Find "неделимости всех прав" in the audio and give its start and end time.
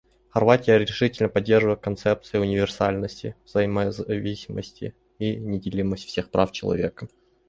5.35-6.51